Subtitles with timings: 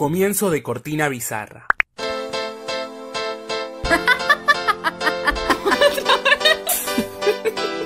[0.00, 1.66] Comienzo de cortina bizarra.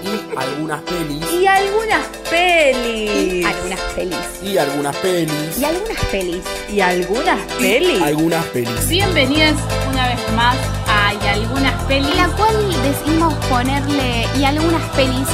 [0.00, 1.32] y algunas pelis.
[1.32, 3.44] Y algunas pelis.
[3.44, 4.16] Algunas pelis.
[4.44, 5.58] Y algunas pelis.
[5.58, 6.44] Y algunas pelis.
[6.70, 8.00] Y algunas pelis.
[8.00, 8.88] Algunas pelis.
[8.88, 9.56] Bienvenidas
[9.90, 10.56] una vez más
[10.86, 12.14] a Y algunas pelis.
[12.14, 12.54] La cual
[12.84, 15.26] decidimos ponerle y algunas pelis.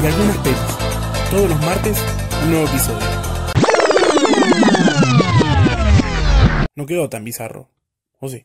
[0.00, 0.60] Y algunas pelis.
[1.32, 1.98] Todos los martes,
[2.44, 3.23] un nuevo episodio.
[6.76, 7.70] No quedó tan bizarro.
[8.18, 8.44] ¿O sí?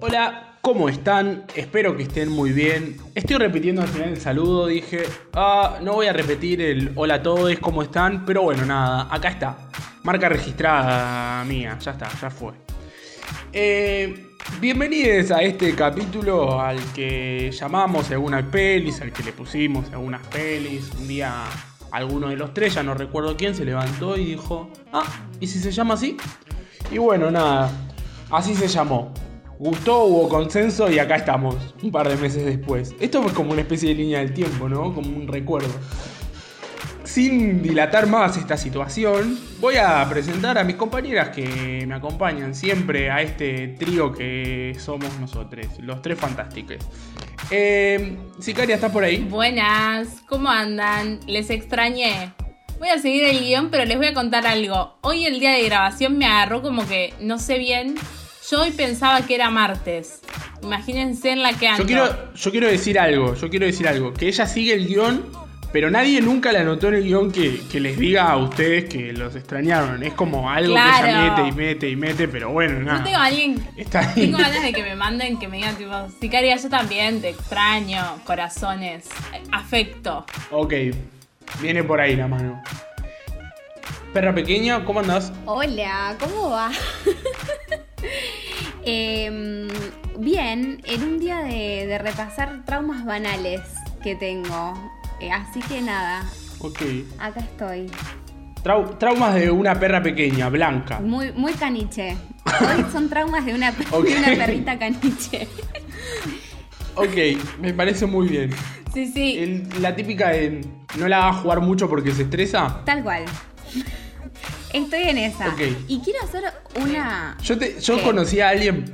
[0.00, 1.44] Hola, ¿cómo están?
[1.54, 2.96] Espero que estén muy bien.
[3.14, 5.04] Estoy repitiendo al final el saludo, dije,
[5.34, 8.24] ah, no voy a repetir el hola a todos, ¿cómo están?
[8.26, 9.70] Pero bueno, nada, acá está.
[10.02, 12.52] Marca registrada mía, ya está, ya fue.
[13.52, 14.26] Eh,
[14.60, 20.90] bienvenidos a este capítulo al que llamamos algunas pelis, al que le pusimos algunas pelis.
[20.98, 21.44] Un día
[21.92, 25.60] alguno de los tres, ya no recuerdo quién, se levantó y dijo, ah, ¿y si
[25.60, 26.16] se llama así?
[26.90, 27.70] Y bueno, nada,
[28.30, 29.12] así se llamó.
[29.58, 32.94] Gustó, hubo consenso y acá estamos, un par de meses después.
[32.98, 34.94] Esto fue como una especie de línea del tiempo, ¿no?
[34.94, 35.68] Como un recuerdo.
[37.04, 43.10] Sin dilatar más esta situación, voy a presentar a mis compañeras que me acompañan siempre
[43.10, 46.78] a este trío que somos nosotros, los tres fantásticos.
[47.50, 49.26] Eh, Sicaria, ¿estás por ahí?
[49.28, 51.20] Buenas, ¿cómo andan?
[51.26, 52.32] Les extrañé.
[52.80, 54.96] Voy a seguir el guion, pero les voy a contar algo.
[55.02, 57.96] Hoy el día de grabación me agarró como que no sé bien.
[58.50, 60.22] Yo hoy pensaba que era martes.
[60.62, 61.82] Imagínense en la que ando.
[61.82, 64.14] Yo quiero, yo quiero decir algo, yo quiero decir algo.
[64.14, 65.26] Que ella sigue el guion,
[65.74, 69.12] pero nadie nunca le anotó en el guion que, que les diga a ustedes que
[69.12, 70.02] los extrañaron.
[70.02, 73.00] Es como algo que ella mete y mete y mete, pero bueno, nada.
[73.00, 73.68] Yo tengo a alguien.
[73.76, 74.14] Está.
[74.14, 78.22] Tengo ganas de que me manden, que me digan, tipo, Sicaria, yo también te extraño,
[78.24, 79.06] corazones,
[79.52, 80.24] afecto.
[80.50, 80.72] Ok,
[81.60, 82.62] viene por ahí la mano.
[84.12, 85.32] Perra pequeña, ¿cómo andás?
[85.46, 86.70] Hola, ¿cómo va?
[88.82, 89.68] Em,
[90.18, 93.60] bien, en un día de, de repasar traumas banales
[94.02, 94.72] que tengo.
[95.20, 96.24] Eh, así que nada,
[96.60, 96.80] Ok.
[97.18, 97.90] acá estoy.
[98.64, 100.98] Trau- traumas de una perra pequeña, blanca.
[101.00, 102.16] Muy, muy caniche.
[102.46, 105.46] Hoy son traumas de una, de una perrita caniche.
[106.94, 107.16] Ok,
[107.60, 108.50] me parece muy bien.
[108.92, 109.38] Sí, sí.
[109.38, 110.60] El- la típica de
[110.98, 112.82] no la hagas jugar mucho porque se estresa.
[112.84, 113.24] Tal cual.
[114.72, 115.48] Estoy en esa.
[115.48, 115.60] Ok.
[115.88, 116.44] Y quiero hacer
[116.80, 117.36] una.
[117.42, 118.84] Yo, te, yo conocí a alguien.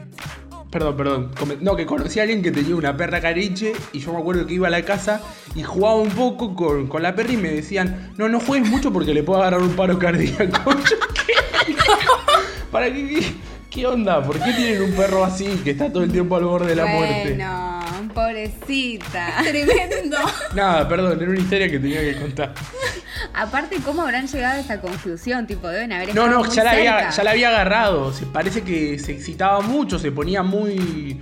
[0.70, 1.30] Perdón, perdón.
[1.38, 4.46] come- No, que conocí a alguien que tenía una perra cariche y yo me acuerdo
[4.46, 5.22] que iba a la casa
[5.54, 8.92] y jugaba un poco con, con la perra y me decían, no, no juegues mucho
[8.92, 10.70] porque le puedo agarrar un paro cardíaco.
[10.90, 10.96] Yo,
[11.26, 11.74] ¿qué?
[12.70, 13.26] ¿Para qué, qué?
[13.70, 14.22] ¿Qué onda?
[14.22, 16.86] ¿Por qué tienen un perro así que está todo el tiempo al borde de la
[16.86, 17.34] muerte?
[17.34, 17.75] Bueno,
[18.16, 19.34] pobrecita.
[19.44, 20.16] Tremendo.
[20.54, 22.54] Nada, perdón, era una historia que tenía que contar.
[23.34, 25.46] Aparte, ¿cómo habrán llegado a esta conclusión?
[25.46, 28.12] Tipo, deben haber No, no, muy ya la, había, ya la había agarrado.
[28.12, 31.20] Se parece que se excitaba mucho, se ponía muy.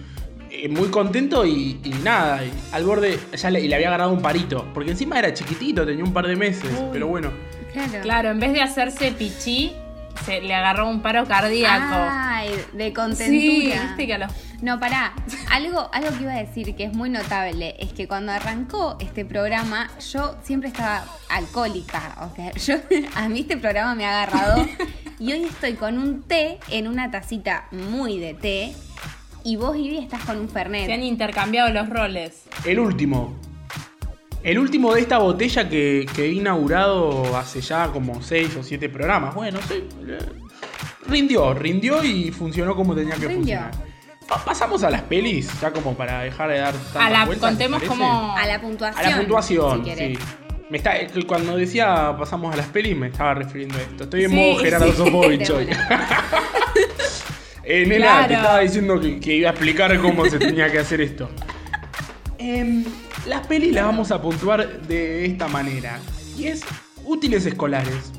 [0.51, 2.45] eh, muy contento y, y nada.
[2.45, 3.19] y al borde.
[3.37, 4.67] Ya le, y le había agarrado un parito.
[4.73, 6.71] Porque encima era chiquitito, tenía un par de meses.
[6.79, 6.89] Uy.
[6.93, 7.33] Pero bueno.
[7.73, 7.93] Claro.
[8.03, 9.73] Claro, en vez de hacerse pichí,
[10.25, 11.95] se le agarró un paro cardíaco.
[11.97, 13.83] Ay, de sí, contentura.
[13.87, 14.33] viste que a los
[14.63, 15.13] No, pará.
[15.51, 19.25] Algo, algo que iba a decir que es muy notable es que cuando arrancó este
[19.25, 22.17] programa, yo siempre estaba alcohólica.
[22.21, 22.77] O sea, yo,
[23.15, 24.67] a mí este programa me ha agarrado.
[25.19, 28.75] Y hoy estoy con un té en una tacita muy de té.
[29.45, 30.87] Y vos, Ivy, estás con un fernet.
[30.87, 32.45] se han intercambiado los roles.
[32.65, 33.35] El último.
[34.45, 38.89] El último de esta botella que, que he inaugurado hace ya como 6 o 7
[38.91, 39.35] programas.
[39.35, 39.83] Bueno, sí.
[40.07, 40.19] eh,
[41.09, 43.59] Rindió, rindió y funcionó como tenía que Rindió.
[43.59, 43.71] funcionar.
[44.29, 47.59] Pa- pasamos a las pelis, ya como para dejar de dar tantas A la, vueltas,
[47.59, 48.37] ¿te contemos como.
[48.37, 49.07] A la puntuación.
[49.07, 50.19] A la puntuación, si sí.
[50.71, 54.05] Me está, eh, cuando decía pasamos a las pelis, me estaba refiriendo a esto.
[54.05, 54.97] Estoy en Sí, modo Gerardo sí.
[54.97, 55.69] Sofovich hoy.
[57.67, 58.29] Eh, nena, Claro.
[58.29, 61.31] te estaba diciendo que, que iba a explicar cómo se tenía que hacer esto.
[62.37, 62.85] Em,
[63.27, 65.99] las pelis las vamos a puntuar de esta manera.
[66.37, 66.63] Y es
[67.05, 68.13] útiles escolares.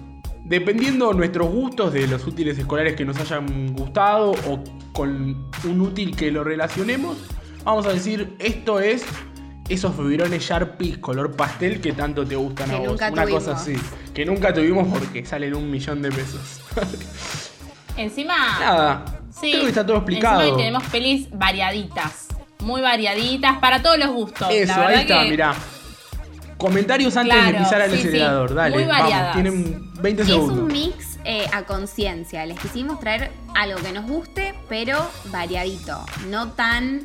[0.43, 4.63] Dependiendo nuestros gustos de los útiles escolares que nos hayan gustado o
[4.93, 7.17] con un útil que lo relacionemos,
[7.63, 9.03] vamos a decir esto es
[9.67, 12.87] esos biberones Sharpie color pastel que tanto te gustan Que a vos.
[12.89, 13.43] nunca Una tuvimos.
[13.45, 13.73] cosa así.
[14.13, 16.61] Que nunca tuvimos porque salen un millón de pesos.
[17.97, 18.35] Encima.
[18.59, 19.05] Nada.
[19.31, 19.51] Sí.
[19.51, 20.51] Creo que está todo Encima explicado.
[20.51, 22.27] hoy tenemos pelis variaditas.
[22.65, 24.47] Muy variaditas para todos los gustos.
[24.51, 25.53] Eso, La ahí está, que mirá.
[26.57, 28.01] Comentarios antes de pisar al sí, sí.
[28.07, 28.75] acelerador, dale.
[28.75, 29.33] Muy vamos, variadas.
[29.33, 30.57] tienen 20 Y es segundos.
[30.59, 32.45] un mix eh, a conciencia.
[32.45, 36.05] Les quisimos traer algo que nos guste, pero variadito.
[36.29, 37.01] No tan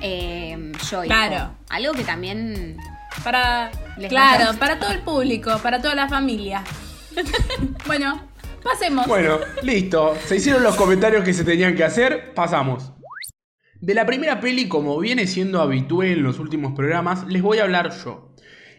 [0.00, 1.12] eh, yoico.
[1.12, 1.50] Claro.
[1.68, 2.76] Algo que también.
[3.24, 3.70] Para.
[3.98, 6.62] Les claro, vaya- para todo el público, para toda la familia.
[7.86, 8.22] bueno,
[8.62, 9.06] Pasemos.
[9.06, 10.16] Bueno, listo.
[10.26, 12.34] Se hicieron los comentarios que se tenían que hacer.
[12.34, 12.92] Pasamos.
[13.86, 17.62] De la primera peli, como viene siendo habitual en los últimos programas, les voy a
[17.62, 18.34] hablar yo.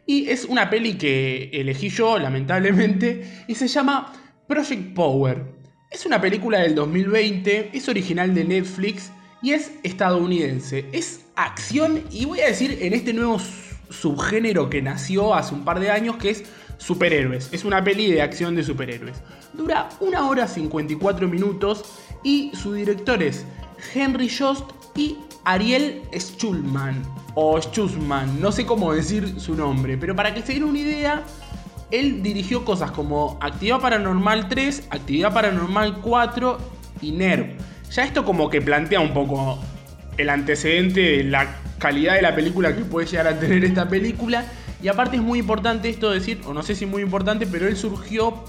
[0.05, 4.11] Y es una peli que elegí yo, lamentablemente, y se llama
[4.49, 5.45] Project Power.
[5.89, 9.09] Es una película del 2020, es original de Netflix
[9.41, 10.89] y es estadounidense.
[10.91, 13.39] Es acción y voy a decir en este nuevo
[13.89, 16.43] subgénero que nació hace un par de años que es
[16.79, 17.47] superhéroes.
[17.53, 19.21] Es una peli de acción de superhéroes.
[19.53, 21.85] Dura una hora 54 minutos
[22.25, 23.45] y su director es
[23.95, 25.15] Henry Jost y
[25.45, 27.01] Ariel Schulman.
[27.35, 31.23] O Schulman, no sé cómo decir su nombre, pero para que se den una idea,
[31.91, 36.57] él dirigió cosas como Actividad Paranormal 3, Actividad Paranormal 4
[37.01, 37.55] y NERV.
[37.91, 39.59] Ya esto como que plantea un poco
[40.17, 44.45] el antecedente de la calidad de la película que puede llegar a tener esta película.
[44.81, 47.77] Y aparte es muy importante esto decir, o no sé si muy importante, pero él
[47.77, 48.43] surgió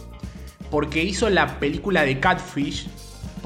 [0.71, 2.89] porque hizo la película de Catfish,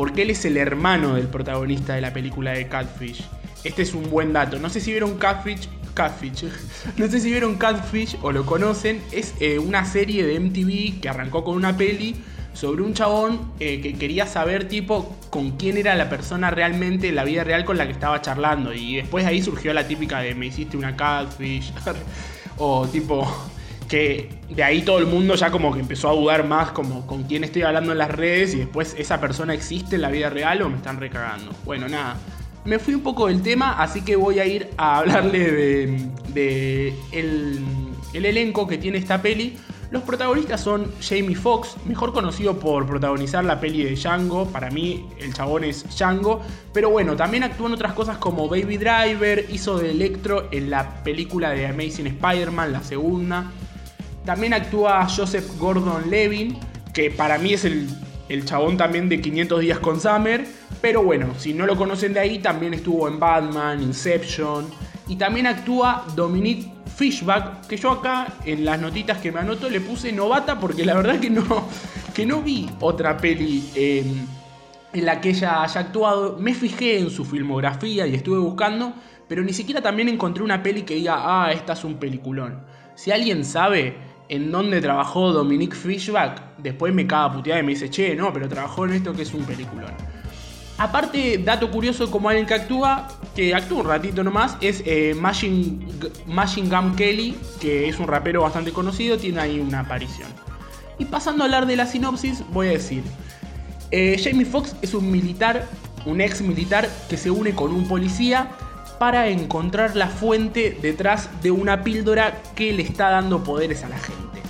[0.02, 3.22] porque él es el hermano del protagonista de la película de Catfish.
[3.62, 4.58] Este es un buen dato.
[4.58, 6.44] No sé si vieron Catfish, Catfish.
[6.96, 9.00] No sé si vieron Catfish o lo conocen.
[9.12, 12.16] Es eh, una serie de MTV que arrancó con una peli
[12.52, 17.14] sobre un chabón eh, que quería saber tipo con quién era la persona realmente en
[17.14, 18.74] la vida real con la que estaba charlando.
[18.74, 21.72] Y después ahí surgió la típica de me hiciste una catfish.
[22.58, 23.24] o tipo
[23.92, 27.24] que de ahí todo el mundo ya como que empezó a dudar más como con
[27.24, 30.62] quién estoy hablando en las redes y después esa persona existe en la vida real
[30.62, 31.52] o me están recagando.
[31.66, 32.16] Bueno, nada.
[32.64, 36.00] Me fui un poco del tema, así que voy a ir a hablarle
[36.32, 37.60] de, el,
[38.14, 39.58] el elenco que tiene esta peli.
[39.90, 44.46] Los protagonistas son Jamie Foxx, mejor conocido por protagonizar la peli de Django.
[44.46, 46.40] Para mí, el chabón es Django.
[46.72, 51.04] Pero bueno, también actúa en otras cosas como Baby Driver, hizo de Electro en la
[51.04, 53.52] película de Amazing Spider-Man, la segunda.
[54.24, 56.58] También actúa Joseph Gordon Levin,
[56.92, 57.88] que para mí es el,
[58.28, 60.46] el chabón también de 500 días con Summer.
[60.80, 64.66] Pero bueno, si no lo conocen de ahí, también estuvo en Batman, Inception.
[65.08, 69.80] Y también actúa Dominique Fishback, que yo acá en las notitas que me anoto le
[69.80, 71.42] puse novata porque la verdad que no,
[72.14, 74.26] que no vi otra peli en
[75.04, 76.36] la que ella haya actuado.
[76.38, 78.92] Me fijé en su filmografía y estuve buscando,
[79.28, 82.62] pero ni siquiera también encontré una peli que diga, ah, esta es un peliculón.
[82.94, 83.96] Si alguien sabe
[84.28, 88.48] en dónde trabajó Dominique Fishback, después me caga puteada y me dice, che, no, pero
[88.48, 89.92] trabajó en esto que es un peliculón.
[90.78, 95.86] Aparte, dato curioso como alguien que actúa, que actúa un ratito nomás, es eh, Machine,
[96.26, 100.28] Machine Gun Kelly, que es un rapero bastante conocido, tiene ahí una aparición.
[100.98, 103.02] Y pasando a hablar de la sinopsis, voy a decir,
[103.90, 105.68] eh, Jamie Foxx es un militar,
[106.06, 108.48] un ex militar que se une con un policía
[108.98, 113.98] para encontrar la fuente detrás de una píldora que le está dando poderes a la
[113.98, 114.42] gente.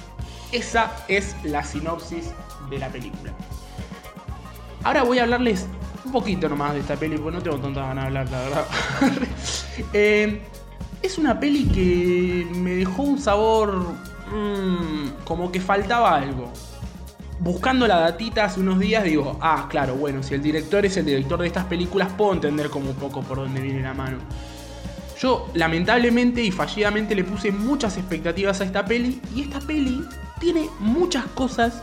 [0.53, 2.31] Esa es la sinopsis
[2.69, 3.33] de la película.
[4.85, 5.67] Ahora voy a hablarles
[6.05, 8.67] un poquito nomás de esta peli, porque no tengo tanta ganas de hablar, la verdad.
[9.93, 10.43] eh,
[11.00, 13.95] es una peli que me dejó un sabor
[14.31, 16.53] mmm, como que faltaba algo.
[17.43, 21.06] Buscando la datita hace unos días digo, ah, claro, bueno, si el director es el
[21.06, 24.19] director de estas películas, puedo entender como un poco por dónde viene la mano.
[25.19, 30.05] Yo lamentablemente y fallidamente le puse muchas expectativas a esta peli y esta peli
[30.39, 31.83] tiene muchas cosas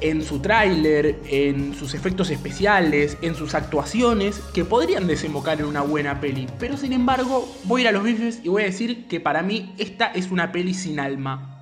[0.00, 5.82] en su tráiler, en sus efectos especiales, en sus actuaciones, que podrían desembocar en una
[5.82, 6.46] buena peli.
[6.58, 9.42] Pero sin embargo, voy a ir a los bifes y voy a decir que para
[9.42, 11.57] mí esta es una peli sin alma.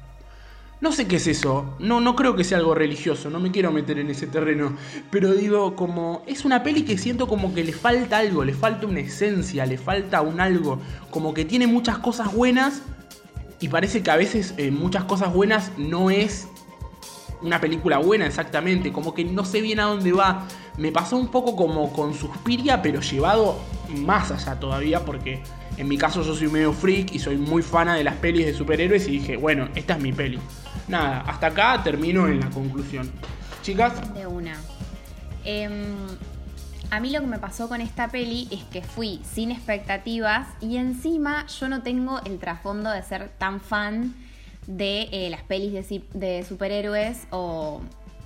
[0.78, 3.73] No sé qué es eso, no, no creo que sea algo religioso, no me quiero
[3.73, 4.76] meter en ese terreno,
[5.11, 8.87] pero digo como es una peli que siento como que le falta algo, le falta
[8.87, 10.78] una esencia, le falta un algo,
[11.11, 12.83] como que tiene muchas cosas buenas
[13.59, 16.47] y parece que a veces eh, muchas cosas buenas no es
[17.40, 20.47] una película buena exactamente, como que no sé bien a dónde va.
[20.76, 25.42] Me pasó un poco como con Suspiria, pero llevado más allá todavía, porque
[25.78, 28.52] en mi caso yo soy medio freak y soy muy fana de las pelis de
[28.52, 30.38] superhéroes y dije, bueno, esta es mi peli.
[30.88, 33.11] Nada, hasta acá termino en la conclusión.
[33.62, 34.14] Chicas.
[34.14, 34.57] De una.
[35.45, 35.97] Em,
[36.90, 40.76] a mí lo que me pasó con esta peli es que fui sin expectativas y
[40.76, 44.14] encima yo no tengo el trasfondo de ser tan fan
[44.66, 45.73] de eh, las pelis
[46.12, 47.81] de, superhéroes o,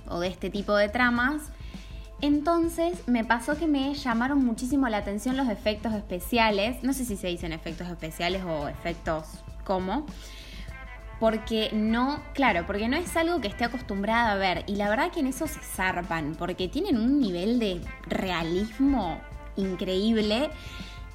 [0.07, 1.41] o, de este tipo de tramas.
[2.21, 6.83] Entonces me pasó que me llamaron muchísimo la atención los efectos especiales.
[6.83, 9.25] No sé si se dicen efectos especiales o efectos
[9.65, 10.05] como.
[11.21, 14.63] Porque no, claro, porque no es algo que esté acostumbrada a ver.
[14.65, 19.21] Y la verdad que en eso se zarpan, porque tienen un nivel de realismo
[19.55, 20.49] increíble.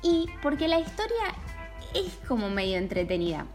[0.02, 1.34] Y porque la historia
[1.92, 3.46] es como medio entretenida.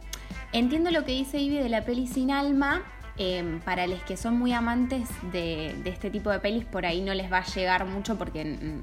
[0.51, 2.83] Entiendo lo que dice Ivy de la peli sin alma,
[3.17, 6.99] eh, para los que son muy amantes de, de este tipo de pelis, por ahí
[6.99, 8.81] no les va a llegar mucho porque mm,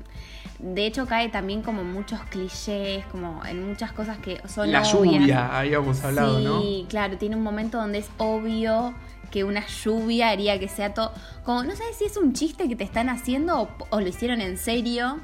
[0.58, 4.92] de hecho cae también como muchos clichés, como en muchas cosas que son La obvias.
[4.92, 6.60] lluvia, habíamos hablado, ¿no?
[6.62, 8.94] Sí, claro, tiene un momento donde es obvio
[9.30, 11.12] que una lluvia haría que sea todo.
[11.44, 14.40] Como no sabes si es un chiste que te están haciendo o, o lo hicieron
[14.40, 15.18] en serio.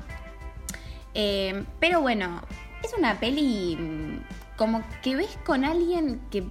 [1.15, 2.43] Eh, pero bueno,
[2.83, 6.45] es una peli mm, como que ves con alguien que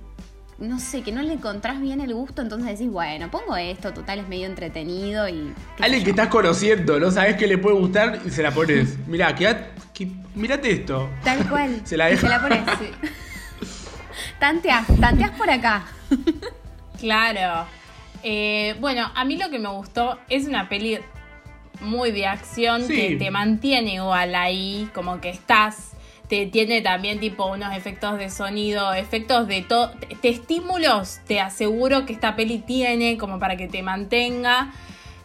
[0.59, 4.19] no sé, que no le encontrás bien el gusto, entonces decís, bueno, pongo esto, total
[4.19, 5.53] es medio entretenido y.
[5.77, 8.97] qué Alguien que estás conociendo, no sabes que le puede gustar y se la pones.
[9.07, 11.09] Mirá, quedá- que, mirate esto.
[11.23, 11.81] Tal cual.
[11.85, 12.21] Se la Y deja.
[12.21, 12.59] Se la pones.
[12.79, 13.09] sí.
[14.39, 15.85] Tanteás, tanteás por acá.
[16.99, 17.65] Claro.
[18.23, 20.99] Eh, bueno, a mí lo que me gustó es una peli
[21.81, 22.95] muy de acción Sí.
[22.95, 25.92] que te mantiene igual ahí, como que estás.
[26.51, 29.91] Tiene también tipo unos efectos de sonido, efectos de todo.
[30.21, 34.71] Te estímulos, te aseguro que esta peli tiene como para que te mantenga.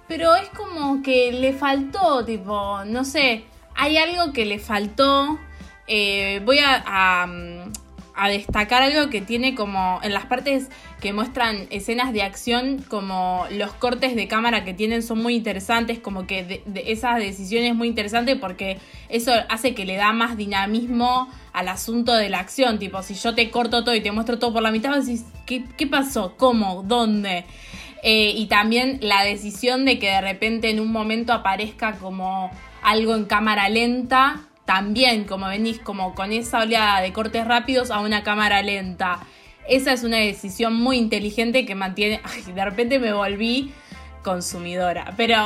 [0.07, 5.39] Pero es como que le faltó, tipo, no sé, hay algo que le faltó.
[5.87, 7.73] Eh, voy a, a, mm,
[8.19, 10.69] a destacar algo que tiene como en las partes
[11.01, 16.01] que muestran escenas de acción, como los cortes de cámara que tienen son muy interesantes,
[16.01, 20.37] como que de, de esas decisiones muy interesantes porque eso hace que le da más
[20.37, 22.81] dinamismo al asunto de la acción.
[22.81, 25.25] Tipo, si yo te corto todo y te muestro todo por la mitad, vos decís,
[25.47, 26.35] ¿qué, qué pasó?
[26.37, 26.83] ¿Cómo?
[26.83, 27.45] ¿Dónde?
[28.03, 32.51] Eh, y también la decisión de que de repente en un momento aparezca como
[32.83, 38.01] algo en cámara lenta, también como venís como con esa oleada de cortes rápidos a
[38.01, 39.21] una cámara lenta.
[39.67, 42.21] Esa es una decisión muy inteligente que mantiene...
[42.25, 43.73] Ay, de repente me volví
[44.23, 45.15] consumidora.
[45.17, 45.39] Pero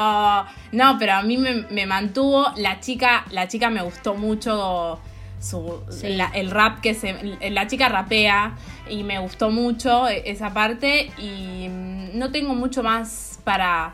[0.72, 2.48] no, pero a mí me, me mantuvo.
[2.56, 4.98] La chica, la chica me gustó mucho
[5.38, 6.08] su, Sí.
[6.16, 7.14] la- el rap que se.
[7.50, 8.56] La chica rapea
[8.90, 11.12] y me gustó mucho esa parte.
[11.16, 13.92] Y mm, no tengo mucho más para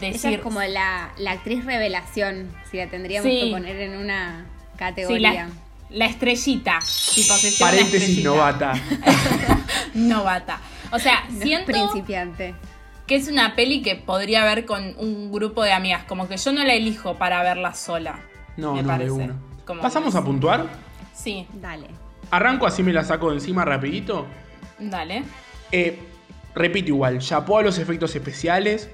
[0.00, 0.32] Ella decir.
[0.34, 3.42] es como la, la actriz revelación, si la tendríamos Sí.
[3.44, 4.46] que poner en una
[4.76, 5.32] Sí, categoría.
[5.32, 5.48] la,
[5.90, 6.78] la estrellita.
[7.14, 8.28] Tipo, se llama la Paréntesis estrellita.
[8.30, 8.72] novata.
[9.94, 10.60] Novata.
[10.92, 11.72] O sea, siento.
[11.72, 12.54] principiante.
[13.06, 16.04] que es una peli que podría ver con un grupo de amigas.
[16.04, 18.18] Como que yo no la elijo para verla sola.
[18.56, 19.04] No, me no, parece.
[19.10, 19.36] de una.
[19.64, 20.66] Como ¿Pasamos que- a puntuar?
[21.14, 21.86] Sí, Dale.
[22.30, 24.26] Arranco así me la saco de encima rapidito.
[24.80, 25.22] dale.
[25.70, 25.98] Eh,
[26.54, 28.90] repito igual, chapó a los efectos especiales.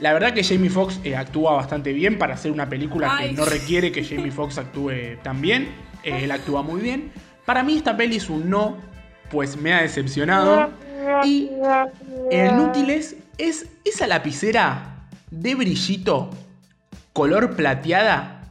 [0.00, 3.30] La verdad que Jamie Foxx eh, actúa bastante bien para hacer una película Ay.
[3.30, 5.68] que no requiere que Jamie Foxx actúe tan bien.
[6.02, 7.12] Eh, él actúa muy bien.
[7.44, 8.76] Para mí esta peli es un no,
[9.30, 10.70] pues me ha decepcionado.
[11.24, 11.50] Y
[12.30, 16.30] el Nútiles es esa lapicera de brillito,
[17.12, 18.42] color plateada,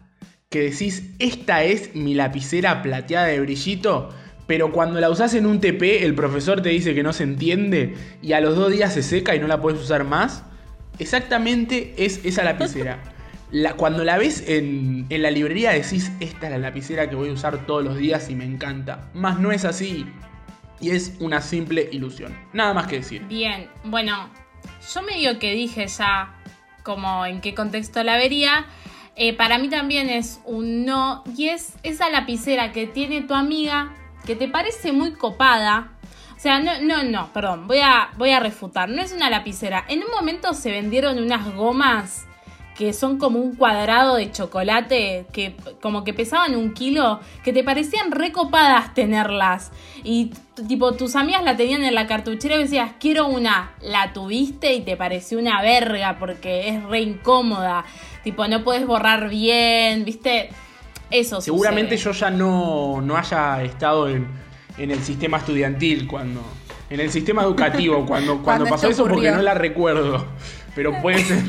[0.49, 4.09] que decís, esta es mi lapicera plateada de brillito,
[4.45, 7.95] pero cuando la usás en un TP, el profesor te dice que no se entiende
[8.21, 10.43] y a los dos días se seca y no la puedes usar más.
[10.99, 12.99] Exactamente es esa lapicera.
[13.51, 17.29] La- cuando la ves en, en la librería decís, esta es la lapicera que voy
[17.29, 19.09] a usar todos los días y me encanta.
[19.13, 20.05] Más no es así.
[20.79, 22.35] Y es una simple ilusión.
[22.51, 23.23] Nada más que decir.
[23.27, 24.29] Bien, bueno,
[24.93, 26.35] yo medio que dije ya
[26.83, 28.65] como en qué contexto la vería.
[29.15, 31.23] Eh, para mí también es un no.
[31.37, 33.93] Y es esa lapicera que tiene tu amiga
[34.25, 35.91] que te parece muy copada.
[36.43, 38.89] O sea, no, no, no, perdón, voy a, voy a refutar.
[38.89, 39.85] No es una lapicera.
[39.87, 42.25] En un momento se vendieron unas gomas
[42.75, 47.63] que son como un cuadrado de chocolate, que como que pesaban un kilo, que te
[47.63, 49.71] parecían recopadas tenerlas.
[50.03, 50.33] Y
[50.67, 53.71] tipo, tus amigas la tenían en la cartuchera y decías, quiero una.
[53.79, 57.85] La tuviste y te pareció una verga porque es re incómoda.
[58.25, 60.49] Tipo, no puedes borrar bien, ¿viste?
[61.09, 62.13] Eso Seguramente sucede.
[62.13, 64.42] yo ya no, no haya estado en,
[64.77, 66.43] en el sistema estudiantil cuando.
[66.89, 70.25] En el sistema educativo, cuando, cuando, Cuando pasó eso, porque no la recuerdo.
[70.75, 71.43] Pero puede ser.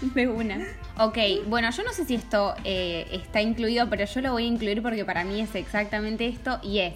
[0.00, 0.58] De una.
[0.98, 4.46] Ok, bueno, yo no sé si esto eh, está incluido, pero yo lo voy a
[4.46, 6.94] incluir porque para mí es exactamente esto y es.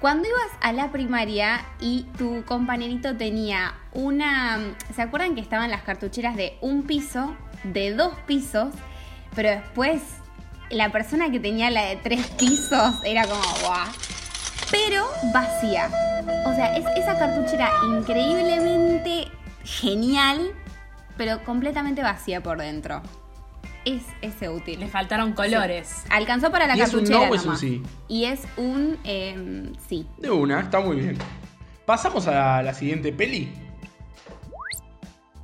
[0.00, 4.58] Cuando ibas a la primaria y tu compañerito tenía una...
[4.94, 8.74] ¿Se acuerdan que estaban las cartucheras de un piso, de dos pisos,
[9.36, 10.02] pero después
[10.70, 13.88] la persona que tenía la de tres pisos era como, guau.
[14.72, 15.88] Pero vacía.
[16.46, 19.28] O sea, es esa cartuchera increíblemente
[19.64, 20.52] genial,
[21.18, 23.02] pero completamente vacía por dentro.
[23.84, 24.80] Es ese útil.
[24.80, 26.04] Le faltaron colores.
[26.08, 27.26] Alcanzó para la ¿Y es un cartuchera.
[27.26, 27.82] no o es un sí?
[28.08, 30.06] Y es un em, sí.
[30.18, 31.18] De una, está muy bien.
[31.84, 33.52] Pasamos a la siguiente peli.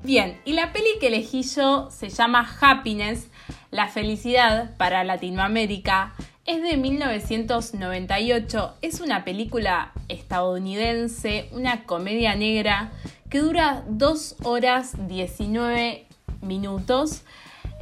[0.04, 3.28] Bien, y la peli que elegí yo se llama Happiness,
[3.70, 6.14] la felicidad para Latinoamérica.
[6.48, 12.90] Es de 1998, es una película estadounidense, una comedia negra
[13.28, 16.06] que dura 2 horas 19
[16.40, 17.20] minutos.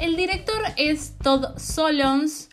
[0.01, 2.49] El director es Todd Solons.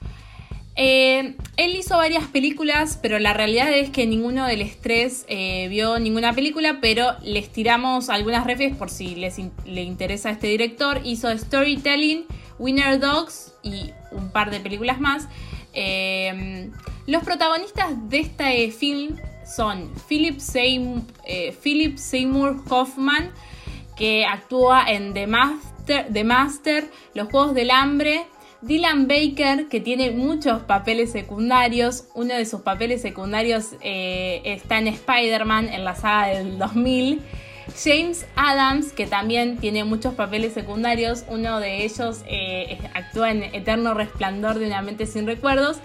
[0.76, 5.98] Eh, él hizo varias películas, pero la realidad es que ninguno de los tres vio
[5.98, 11.02] ninguna película, pero les tiramos algunas refes por si les le interesa a este director.
[11.04, 12.26] Hizo Storytelling,
[12.60, 15.28] Winner Dogs y un par de películas más.
[15.74, 16.70] Eh,
[17.08, 21.02] los protagonistas de este film son Philip Seymour,
[21.62, 23.32] Philip Seymour Hoffman,
[23.98, 28.26] que actúa en The Master, The Master, Los Juegos del Hambre,
[28.64, 32.06] Dylan Baker, que tiene muchos papeles secundarios.
[32.16, 37.22] Uno de sus papeles secundarios eh, está en Spider-Man, en la saga del 2000.
[37.84, 41.24] James Adams, que también tiene muchos papeles secundarios.
[41.28, 45.78] Uno de ellos eh, actúa en Eterno Resplandor de una mente sin recuerdos.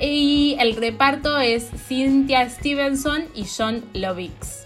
[0.00, 4.64] Y el reparto es Cynthia Stevenson y John Lovix.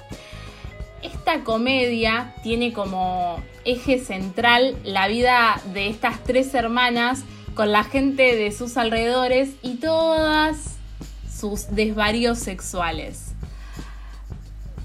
[1.02, 7.24] Esta comedia tiene como eje central la vida de estas tres hermanas
[7.54, 10.76] con la gente de sus alrededores y todas
[11.30, 13.32] sus desvaríos sexuales.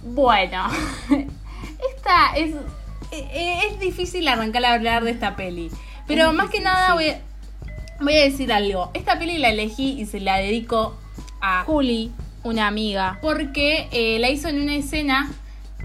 [0.03, 0.67] Bueno,
[1.95, 2.55] esta es,
[3.11, 5.69] es difícil arrancar a hablar de esta peli,
[6.07, 7.13] pero más que nada voy,
[7.99, 8.91] voy, a decir algo.
[8.93, 10.97] Esta peli la elegí y se la dedico
[11.41, 12.11] a Juli,
[12.43, 15.31] una amiga, porque eh, la hizo en una escena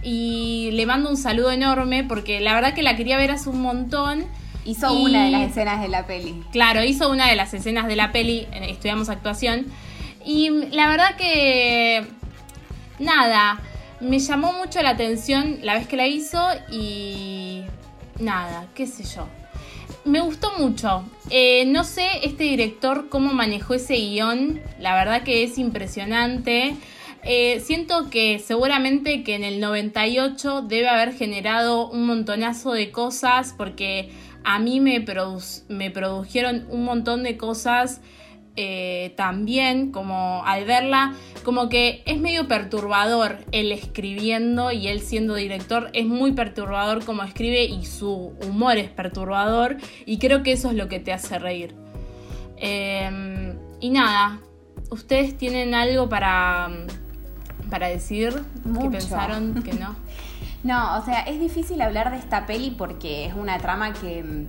[0.03, 3.63] y le mando un saludo enorme porque la verdad que la quería ver hace un
[3.63, 4.27] montón
[4.65, 6.43] Hizo una de las escenas de la peli.
[6.51, 9.67] Claro, hizo una de las escenas de la peli, eh, estudiamos actuación.
[10.25, 12.07] Y la verdad que...
[12.99, 13.61] Nada,
[14.01, 17.65] me llamó mucho la atención la vez que la hizo y...
[18.19, 19.27] Nada, qué sé yo.
[20.05, 21.05] Me gustó mucho.
[21.31, 24.61] Eh, no sé este director cómo manejó ese guion.
[24.79, 26.77] La verdad que es impresionante.
[27.23, 33.55] Eh, siento que seguramente que en el 98 debe haber generado un montonazo de cosas
[33.57, 34.11] porque
[34.45, 35.05] a mí me,
[35.69, 38.03] me produjeron un montón de cosas
[38.57, 45.35] eh, también, como al verla, como que es medio perturbador él escribiendo y él siendo
[45.35, 50.71] director, es muy perturbador como escribe y su humor es perturbador y creo que eso
[50.71, 51.75] es lo que te hace reír.
[52.57, 54.39] Em, y nada,
[54.91, 56.71] ¿ustedes tienen algo para,
[57.71, 58.33] para decir
[58.81, 59.97] que pensaron que no?
[60.65, 64.47] No, o sea, es difícil hablar de esta peli porque es una trama que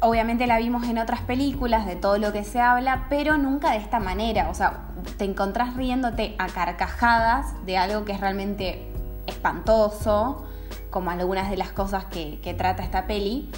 [0.00, 3.78] obviamente la vimos en otras películas, de todo lo que se habla, pero nunca de
[3.78, 4.50] esta manera.
[4.50, 4.80] O sea,
[5.18, 8.86] te encontrás riéndote a carcajadas de algo que es realmente
[9.26, 10.44] espantoso,
[10.90, 13.48] como algunas de las cosas que, trata esta peli.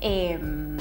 [0.00, 0.76] Em,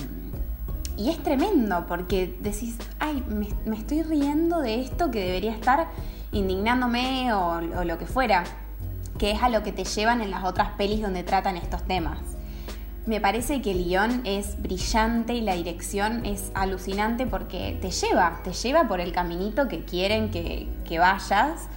[0.98, 5.88] y es tremendo porque decís, ay, me, estoy riendo de esto que debería estar
[6.32, 8.44] indignándome o lo que fuera
[9.18, 12.20] que es a lo que te llevan en las otras pelis donde tratan estos temas.
[13.06, 18.40] Me parece que el guion es brillante y la dirección es alucinante porque te lleva,
[18.46, 21.68] te lleva por el caminito que quieren que, que vayas.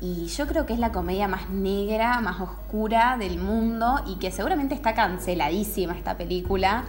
[0.00, 4.30] Y yo creo que es la comedia más negra, más oscura del mundo y que
[4.30, 6.84] seguramente está canceladísima esta película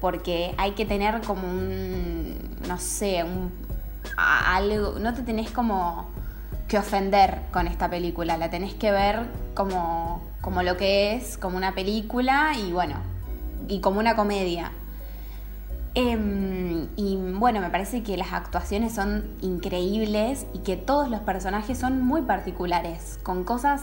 [0.00, 3.52] porque hay que tener como un, no sé, un,
[4.16, 6.10] algo, no te tenés como
[6.66, 11.56] que ofender con esta película, la tenés que ver como, como lo que es, como
[11.56, 13.11] una película y bueno,
[13.68, 14.72] y como una comedia.
[15.94, 21.78] Em, y bueno, me parece que las actuaciones son increíbles y que todos los personajes
[21.78, 23.82] son muy particulares, con cosas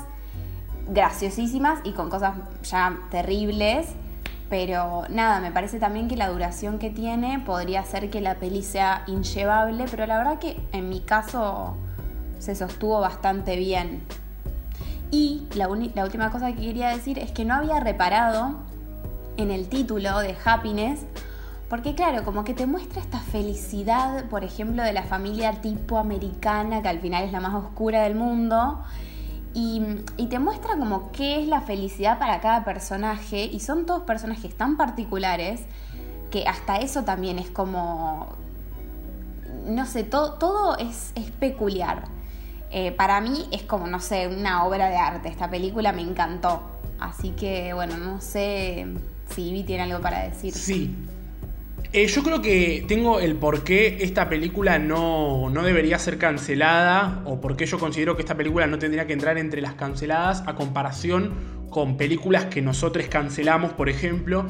[0.88, 3.88] graciosísimas y con cosas ya terribles.
[4.50, 8.64] Pero nada, me parece también que la duración que tiene podría hacer que la peli
[8.64, 11.78] sea inllevable, pero la verdad que en mi caso
[12.40, 14.02] se sostuvo bastante bien.
[15.12, 18.56] Y la, última cosa que quería decir es que no había reparado
[19.40, 21.00] en el título de Happiness,
[21.70, 26.82] porque claro, como que te muestra esta felicidad, por ejemplo, de la familia tipo americana,
[26.82, 28.84] que al final es la más oscura del mundo,
[29.54, 29.82] y,
[30.18, 34.56] y, te muestra como qué es la felicidad para cada personaje, y son todos personajes
[34.56, 35.62] tan particulares
[36.32, 38.28] que hasta eso también es como,
[39.66, 42.04] no sé, todo, todo es, es peculiar.
[42.72, 45.30] Eh, para mí es como, no sé, una obra de arte.
[45.30, 46.62] Esta película me encantó.
[47.00, 48.86] Así que, bueno, no sé
[49.34, 50.54] si Ivy tiene algo para decir.
[50.54, 50.94] Sí.
[51.92, 57.24] Eh, yo creo que tengo el por qué esta película no, no debería ser cancelada
[57.26, 60.44] o por qué yo considero que esta película no tendría que entrar entre las canceladas
[60.46, 61.34] a comparación
[61.72, 64.46] con películas que nosotros cancelamos, por ejemplo.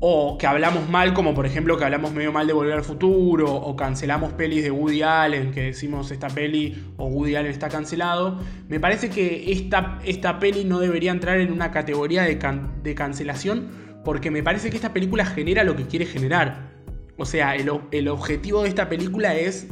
[0.00, 3.52] O que hablamos mal, como por ejemplo que hablamos medio mal de Volver al Futuro,
[3.52, 8.38] o cancelamos pelis de Woody Allen, que decimos esta peli o Woody Allen está cancelado,
[8.68, 12.38] me parece que esta, esta peli no debería entrar en una categoría de,
[12.82, 13.68] de cancelación,
[14.04, 16.70] porque me parece que esta película genera lo que quiere generar.
[17.16, 19.66] O sea, el, el objetivo de esta película es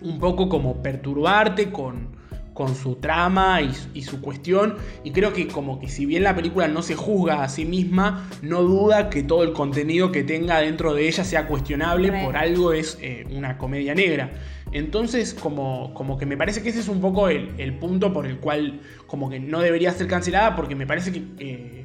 [0.00, 2.21] un poco como perturbarte con,
[2.62, 4.76] con su trama y, su cuestión.
[5.02, 8.28] Y creo que como que si bien la película no se juzga a sí misma,
[8.40, 12.72] no duda que todo el contenido que tenga dentro de ella sea cuestionable, por algo
[12.72, 14.30] es eh, una comedia negra.
[14.70, 18.38] Entonces, como, como que me parece que ese es un poco el, punto por el
[18.38, 21.84] cual como que no debería ser cancelada, porque me parece que, eh,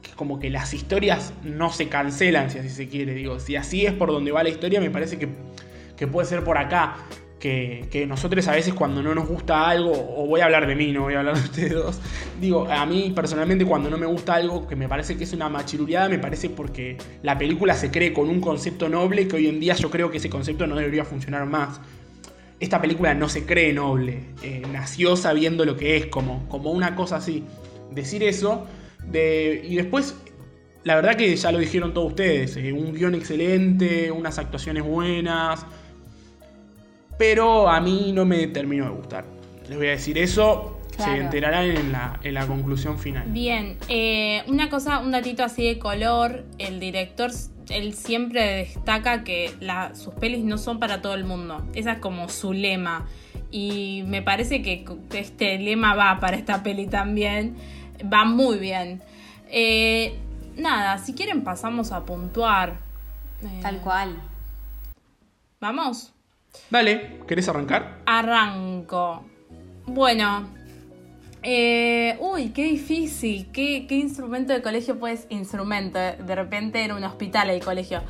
[0.00, 3.12] que, como que las historias no se cancelan, si así se quiere.
[3.12, 5.28] Digo, si así es por donde va la historia, me parece que,
[5.98, 6.96] que puede ser por acá
[7.44, 10.92] que, nosotros a veces cuando no nos gusta algo, o voy a hablar de mí,
[10.92, 12.00] no voy a hablar de ustedes dos,
[12.40, 15.50] digo, a mí personalmente cuando no me gusta algo que me parece que es una
[15.50, 19.60] machiruleada, me parece porque la película se cree con un concepto noble que hoy en
[19.60, 21.80] día yo creo que ese concepto no debería funcionar más.
[22.60, 26.94] Esta película no se cree noble, eh, nació sabiendo lo que es, como, como una
[26.94, 27.44] cosa así.
[27.90, 28.66] Decir eso,
[29.06, 30.16] de, y después
[30.84, 35.66] la verdad que ya lo dijeron todos ustedes, eh, un guion excelente, unas actuaciones buenas,
[37.18, 39.24] pero a mí no me terminó de gustar.
[39.68, 43.24] Les voy a decir eso, se enterarán en la, en la conclusión final.
[43.28, 47.30] Bien, eh, una cosa, un datito así de color, el director,
[47.68, 49.52] él siempre destaca que
[49.94, 53.06] sus pelis no son para todo el mundo, esa es como su lema.
[53.50, 57.56] Y me parece que este lema va para esta peli también,
[58.12, 59.02] va muy bien.
[59.48, 60.18] Eh,
[60.56, 62.78] nada, si quieren pasamos a puntuar.
[63.62, 64.16] Tal cual.
[65.60, 66.13] ¿Vamos?
[66.70, 68.00] Dale, ¿querés arrancar?
[68.06, 69.24] Arranco.
[69.86, 70.48] Bueno.
[71.42, 73.50] Eh, uy, qué difícil.
[73.52, 75.26] ¿Qué, instrumento de colegio puedes?
[75.28, 75.98] Instrumento.
[75.98, 78.02] De repente en un hospital el colegio.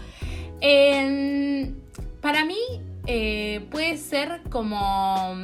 [0.60, 1.74] Em,
[2.20, 2.58] para mí
[3.06, 5.36] eh, puede ser como...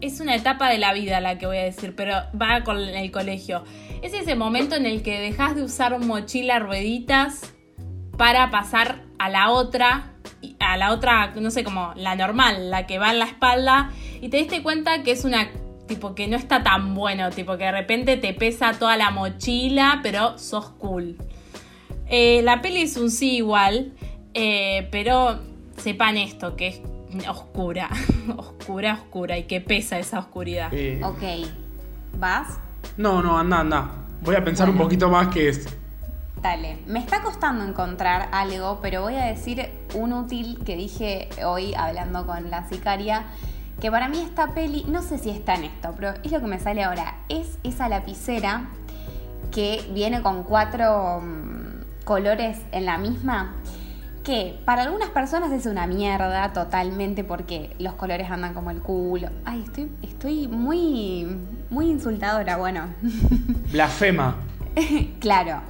[0.00, 3.10] Es una etapa de la vida la que voy a decir, pero va con el
[3.10, 3.64] colegio.
[4.02, 7.54] Es ese momento en el que dejas de usar mochila rueditas
[8.16, 10.10] para pasar a la otra
[10.58, 14.28] a la otra, no sé, como la normal, la que va en la espalda, y
[14.28, 15.48] te diste cuenta que es una
[15.86, 20.00] tipo que no está tan bueno, tipo que de repente te pesa toda la mochila,
[20.02, 21.16] pero sos cool.
[22.06, 23.92] Eh, la peli es un sí igual,
[24.32, 25.38] eh, pero
[25.76, 26.80] sepan esto, que es
[27.28, 27.90] oscura,
[28.36, 30.72] oscura, oscura, y que pesa esa oscuridad.
[31.02, 31.22] Ok,
[32.18, 32.58] ¿vas?
[32.96, 33.90] No, no, anda, anda.
[34.22, 35.66] Voy a pensar un poquito más que es
[36.44, 41.72] Dale, me está costando encontrar algo, pero voy a decir un útil que dije hoy
[41.72, 43.24] hablando con la sicaria,
[43.80, 46.46] que para mí esta peli, no sé si está en esto, pero es lo que
[46.46, 48.66] me sale ahora, es esa lapicera
[49.52, 53.54] que viene con cuatro mm, colores en la misma,
[54.22, 59.30] que para algunas personas es una mierda totalmente porque los colores andan como el culo.
[59.46, 61.38] Ay, estoy, estoy muy,
[61.70, 62.88] muy insultadora, bueno.
[63.72, 64.36] Blasfema.
[65.20, 65.62] claro.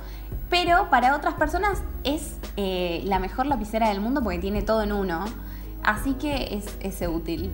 [0.54, 4.92] Pero para otras personas es eh, la mejor lapicera del mundo porque tiene todo en
[4.92, 5.24] uno.
[5.82, 7.50] Así que es, ese útil.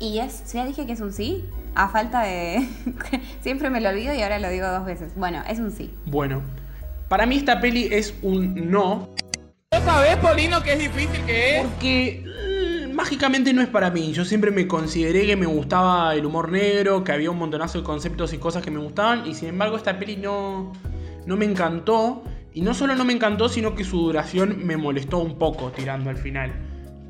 [0.00, 1.44] Y es, ya dije que es un sí,
[1.76, 2.68] a falta de...
[3.40, 5.12] Siempre me lo olvido y ahora lo digo dos veces.
[5.14, 5.94] Bueno, es un sí.
[6.06, 6.42] Bueno,
[7.08, 9.08] para mí esta peli es un no.
[9.70, 11.66] ¿Vos sabés, Polino, que es difícil que es?
[11.68, 14.12] Porque mm, mágicamente no es para mí.
[14.12, 17.84] Yo siempre me consideré que me gustaba el humor negro, que había un montonazo de
[17.84, 20.72] conceptos y cosas que me gustaban, y sin embargo esta peli no
[21.26, 22.22] no me encantó.
[22.54, 26.08] Y no solo no me encantó, sino que su duración me molestó un poco tirando
[26.08, 26.52] al final.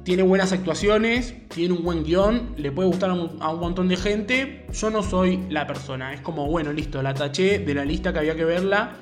[0.02, 4.66] Tiene buenas actuaciones, tiene un buen guion, le puede gustar a un, montón de gente.
[4.72, 6.12] Yo no soy la persona.
[6.12, 8.96] Es como, bueno, listo, la taché de la lista que había que verla.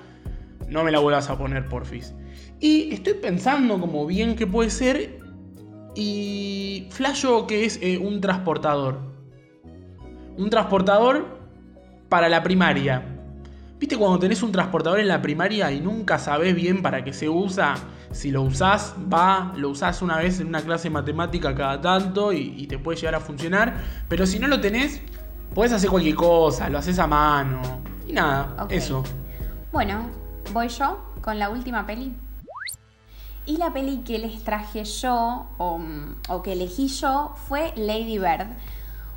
[0.69, 2.15] No me la vuelvas a poner, porfis.
[2.61, 5.19] Y estoy pensando como bien que puede ser.
[5.95, 8.99] Y flasho que es eh, un transportador.
[10.37, 11.39] Un transportador
[12.09, 13.14] para la primaria.
[13.79, 17.29] ¿Viste cuando tenés un transportador en la primaria y nunca sabés bien para qué se
[17.29, 17.75] usa?
[18.13, 22.33] Si lo usás, va, lo usás una vez en una clase de matemática cada tanto
[22.33, 23.75] y, te puede llegar a funcionar.
[24.09, 25.01] Pero si no lo tenés,
[25.55, 27.61] podés hacer cualquier cosa, lo haces a mano.
[28.07, 29.03] Y nada, eso.
[29.73, 30.09] Bueno,
[30.53, 32.15] voy yo con la última peli.
[33.47, 35.81] Y la peli que les traje yo, o,
[36.29, 38.47] o que elegí yo, fue Lady Bird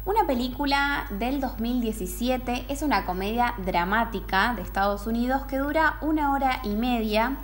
[0.07, 6.61] una película del 2017 es una comedia dramática de Estados Unidos que dura una hora
[6.63, 7.35] y media.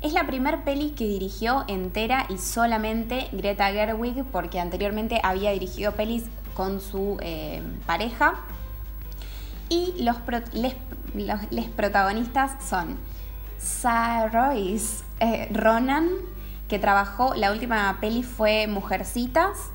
[0.00, 5.90] Es la primer peli que dirigió entera y solamente Greta Gerwig porque anteriormente había dirigido
[5.96, 6.22] pelis
[6.54, 8.34] con su eh, pareja.
[9.68, 10.16] Y los,
[10.52, 12.96] les, protagonistas son
[14.30, 16.10] Royce, eh, Ronan,
[16.68, 19.70] que trabajó, la última peli fue Mujercitas.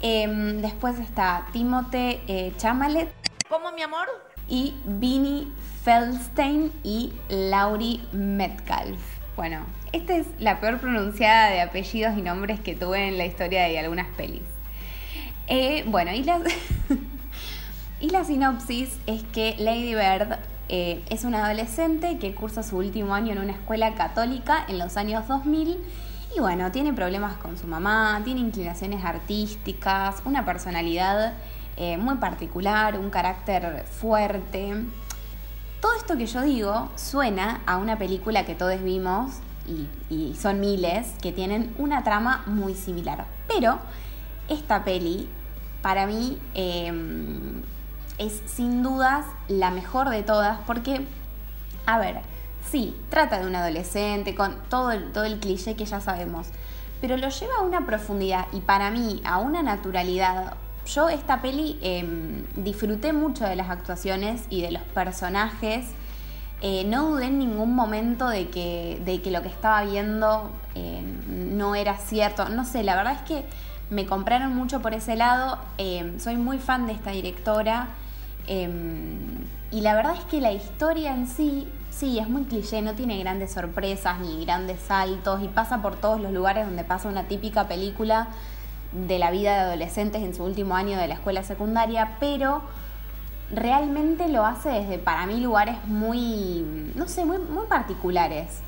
[0.00, 3.12] Em, después está Timothée eh, Chamalet.
[3.48, 4.06] ¿Cómo, mi amor?
[4.48, 5.48] Y Vinnie
[5.82, 9.00] Feldstein y Laurie Metcalf.
[9.36, 13.64] Bueno, esta es la peor pronunciada de apellidos y nombres que tuve en la historia
[13.64, 14.42] de algunas pelis.
[15.48, 16.40] Eh, bueno, y la,
[18.00, 23.14] y la sinopsis es que Lady Bird eh, es una adolescente que cursa su último
[23.14, 25.78] año en una escuela católica en los años 2000
[26.36, 31.34] y bueno, tiene problemas con su mamá, tiene inclinaciones artísticas, una personalidad
[31.76, 34.84] eh, muy particular, un carácter fuerte.
[35.80, 39.40] Todo esto que yo digo suena a una película que todos vimos
[40.10, 43.26] y, son miles que tienen una trama muy similar.
[43.46, 43.78] Pero
[44.48, 45.28] esta peli,
[45.82, 47.62] para mí, em,
[48.18, 51.06] es sin dudas la mejor de todas porque,
[51.86, 52.22] a ver,
[52.70, 56.48] sí, trata de un adolescente con todo el, todo el cliché que ya sabemos,
[57.00, 60.54] pero lo lleva a una profundidad y para mí a una naturalidad.
[60.86, 65.86] Yo esta peli em, disfruté mucho de las actuaciones y de los personajes.
[66.60, 71.56] Eh, no dudé en ningún momento de que, de que lo que estaba viendo em,
[71.56, 72.48] no era cierto.
[72.48, 73.44] No sé, la verdad es que
[73.90, 75.58] me compraron mucho por ese lado.
[75.76, 77.88] Em, soy muy fan de esta directora.
[79.70, 83.18] y la verdad es que la historia en sí Sí, es muy cliché, no tiene
[83.18, 87.66] grandes sorpresas ni grandes saltos y pasa por todos los lugares donde pasa una típica
[87.66, 88.28] película
[88.92, 92.62] de la vida de adolescentes en su último año de la escuela secundaria, pero
[93.50, 98.60] realmente lo hace desde para mí lugares muy, no sé, muy, muy particulares.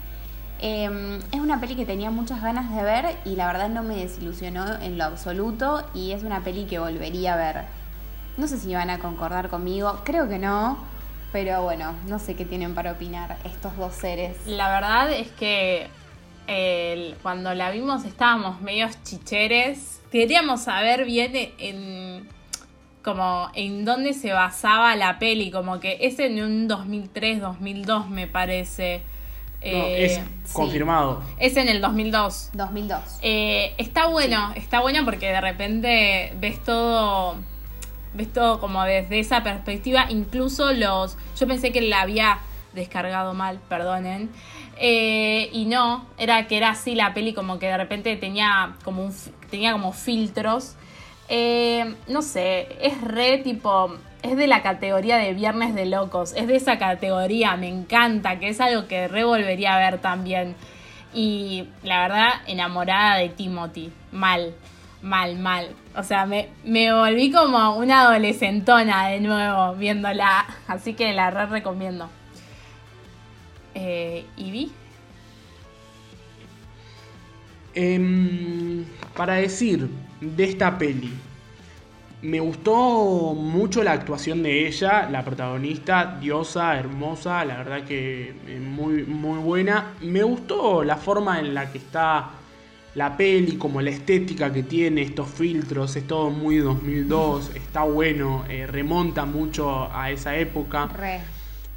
[0.58, 3.94] Em, es una peli que tenía muchas ganas de ver y la verdad no me
[3.94, 7.64] desilusionó en lo absoluto y es una peli que volvería a ver.
[8.36, 10.89] No sé si van a concordar conmigo, creo que no,
[11.32, 14.36] pero bueno, no sé qué tienen para opinar estos dos seres.
[14.46, 15.88] La verdad es que
[17.22, 20.00] cuando la vimos estábamos medios chicheres.
[20.10, 22.28] Queríamos saber bien en
[23.02, 28.26] como en dónde se basaba la peli, como que es en un 2003, 2002 me
[28.26, 29.02] parece.
[29.60, 31.22] es eh, confirmado.
[31.38, 32.50] Es en el 2002.
[32.52, 33.00] 2002.
[33.22, 37.36] Eh, está bueno, está bueno porque de repente ves todo
[38.14, 42.38] ves todo como desde esa perspectiva, incluso los, yo pensé que la había
[42.72, 44.30] descargado mal, perdonen,
[44.76, 49.10] eh, y no, era que era así la peli como que de repente tenía como,
[49.50, 50.76] tenía como filtros,
[51.28, 56.46] eh, no sé, es re tipo, es de la categoría de Viernes de Locos, es
[56.48, 60.56] de esa categoría, me encanta, que es algo que re volvería a ver también.
[61.12, 64.54] Y la verdad, enamorada de Timothy, mal
[65.02, 65.68] mal, mal.
[65.96, 70.46] O sea, me, volví como una adolescentona de nuevo viéndola.
[70.66, 72.08] Así que la re recomiendo.
[73.74, 74.72] Eh, ¿Y vi?
[77.74, 78.84] Em,
[79.16, 79.88] para decir
[80.20, 81.12] de esta peli,
[82.22, 88.60] me gustó mucho la actuación de ella, la protagonista, diosa, hermosa, la verdad que eh,
[88.60, 89.94] muy, muy buena.
[90.02, 92.30] Me gustó la forma en la que está
[92.94, 98.44] la peli, como la estética que tiene, estos filtros, es todo muy 2002, está bueno,
[98.48, 100.88] eh, remonta mucho a esa época.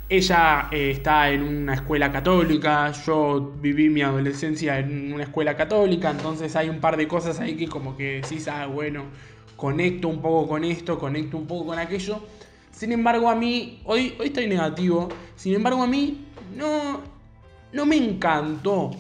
[0.10, 6.12] Ella eh, está en una escuela católica, yo viví mi adolescencia en una escuela católica,
[6.12, 9.06] entonces hay un par de cosas ahí que como que decís, ah, bueno,
[9.56, 12.21] conecto un poco con esto, conecto un poco con aquello.
[12.71, 17.02] Sin embargo, a mí, hoy, hoy estoy negativo, sin embargo, a mí no,
[17.71, 18.91] no me encantó.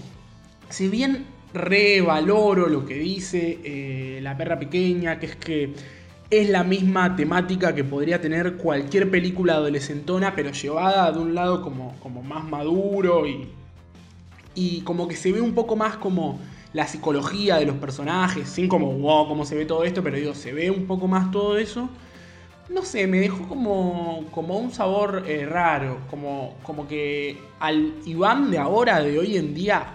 [0.69, 5.73] Si bien revaloro lo que dice eh, La perra pequeña, que es que
[6.29, 11.61] es la misma temática que podría tener cualquier película adolescentona, pero llevada de un lado
[11.61, 13.49] como, como más maduro y,
[14.55, 16.39] y como que se ve un poco más como
[16.73, 20.33] la psicología de los personajes, sin como, wow, cómo se ve todo esto, pero digo,
[20.33, 21.87] se ve un poco más todo eso.
[22.69, 28.49] No sé, me dejó como, como un sabor eh, raro, como, como que al Iván
[28.49, 29.85] de ahora, de hoy en día,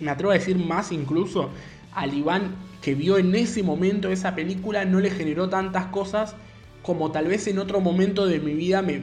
[0.00, 1.50] me atrevo a decir más incluso,
[1.92, 6.36] al Iván que vio en ese momento esa película no le generó tantas cosas
[6.82, 8.98] como tal vez en otro momento de mi vida me,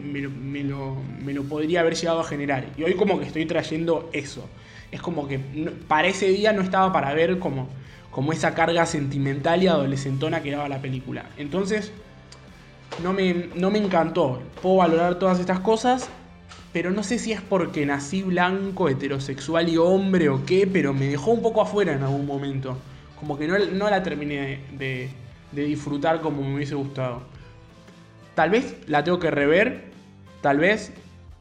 [0.64, 2.68] lo, podría haber llegado a generar.
[2.78, 4.48] Y hoy como que estoy trayendo eso.
[4.92, 5.40] Es como que
[5.88, 7.70] para ese día no estaba para ver como,
[8.12, 11.26] como esa carga sentimental y adolescentona que daba la película.
[11.38, 11.92] Entonces,
[13.02, 14.44] no me, no me encantó.
[14.62, 16.08] Puedo valorar todas estas cosas,
[16.74, 21.08] pero no sé si es porque nací blanco, heterosexual y hombre o qué, pero me
[21.08, 22.78] dejó un poco afuera en algún momento.
[23.20, 25.10] Como que no, la terminé de,
[25.52, 27.24] disfrutar como me hubiese gustado.
[28.36, 29.92] Tal vez la tengo que rever,
[30.42, 30.94] tal vez,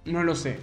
[0.04, 0.58] no lo sé.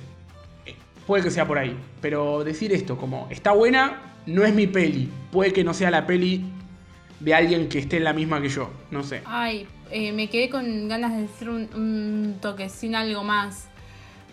[1.07, 1.75] puede que sea por ahí.
[2.01, 5.09] Pero decir esto, como está buena, no es mi peli.
[5.31, 6.43] Puede que no sea la peli
[7.21, 8.69] de alguien que esté en la misma que yo.
[8.91, 9.21] No sé.
[9.25, 13.69] Ay, eh, me quedé con ganas de decir un, un toquecín algo más.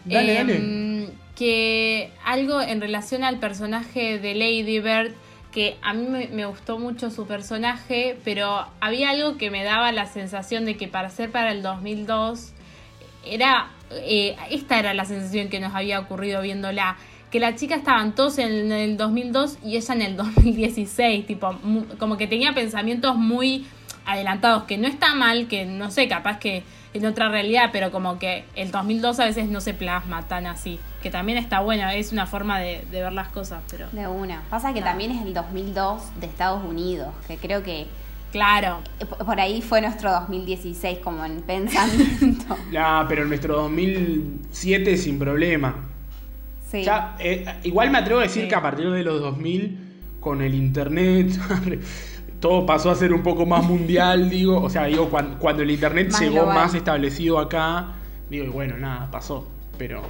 [0.05, 5.14] Dale, Em, Que algo en relación al personaje de Lady Bird,
[5.51, 10.07] que a mí me, gustó mucho su personaje, pero había algo que me daba la
[10.07, 12.53] sensación de que para ser para el 2002
[13.25, 16.97] era eh, esta era la sensación que nos había ocurrido viéndola
[17.31, 21.59] que la chica estaban todos en el 2002 y ella en el 2016 tipo
[21.99, 23.67] como que tenía pensamientos muy
[24.07, 26.62] adelantados que no está mal que no sé capaz que
[26.93, 30.79] en otra realidad pero como que el 2002 a veces no se plasma tan así
[31.03, 34.43] que también está bueno es una forma de, de ver las cosas pero De una.
[34.51, 37.87] Pasa que también es el 2002 de Estados Unidos, que creo que
[38.33, 42.57] claro eh, por ahí fue nuestro 2016 como en pensamiento.
[42.79, 45.75] Ah, pero nuestro 2007 sin problema.
[46.71, 46.83] Sí.
[46.83, 48.49] Ya, eh, igual me atrevo a decir Sí.
[48.49, 49.79] que a partir de los 2000,
[50.21, 51.29] con el internet,
[52.44, 54.61] todo pasó a ser un poco más mundial, digo.
[54.62, 56.54] O sea, digo, cuan- cuando, el internet Más llegó global.
[56.54, 57.94] más establecido acá,
[58.28, 59.48] digo, y bueno, nada, pasó.
[59.78, 60.02] Pero,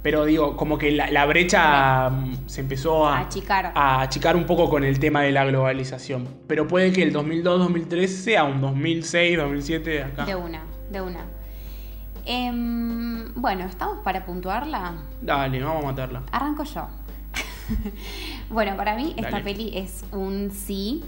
[0.00, 3.72] pero digo, como que la, la brecha mm, se empezó a, A achicar.
[3.74, 6.28] a achicar un poco con el tema de la globalización.
[6.46, 10.26] Pero puede que el 2002-2003 sea un 2006-2007 acá.
[10.26, 11.24] De una, de una.
[12.26, 14.92] Em, bueno, ¿estamos para puntuarla?
[15.20, 16.22] Dale, vamos a matarla.
[16.30, 16.86] Arranco yo.
[18.50, 21.02] bueno, para mí esta peli es un sí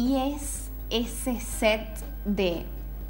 [0.00, 1.86] y es ese set
[2.24, 2.64] de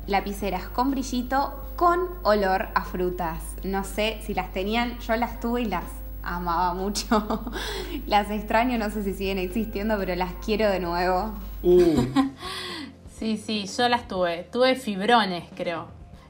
[0.08, 3.40] lapiceras con brillito con olor a frutas.
[3.62, 5.84] No sé si las tenían, yo las tuve y las
[6.24, 7.52] amaba mucho.
[8.08, 11.32] las extraño, no sé si siguen existiendo, pero las quiero de nuevo.
[11.62, 12.06] Uh,
[13.18, 14.48] Sí, sí, yo las tuve.
[14.50, 15.88] Tuve fibrones, creo.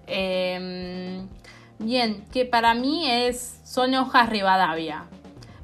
[0.08, 1.22] Eh,
[1.78, 5.04] bien, que para mí es son hojas Rivadavia.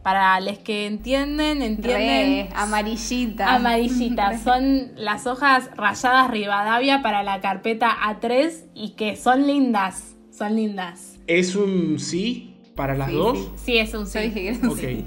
[0.06, 2.46] Para los que entienden, entienden.
[2.46, 3.56] Re, amarillita.
[3.56, 4.40] Amarillitas.
[4.44, 10.14] Son las hojas rayadas Rivadavia para la carpeta A3 y que son lindas.
[10.30, 11.16] Son lindas.
[11.26, 13.36] ¿Es un sí para las Sí, dos?
[13.38, 13.50] sí.
[13.56, 14.18] Sí, es un sí.
[14.20, 15.04] dije que Ok, sí.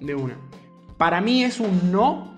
[0.00, 0.36] de una.
[0.98, 2.34] Para mí es un no,